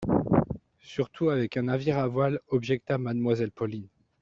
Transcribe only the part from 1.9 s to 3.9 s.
à voiles, objecta Mademoiselle Pauline.